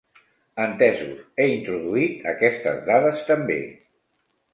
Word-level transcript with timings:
Entesos, 0.61 1.19
he 1.41 1.45
introduït 1.55 2.25
aquestes 2.31 2.79
dades 2.87 3.21
també. 3.29 3.59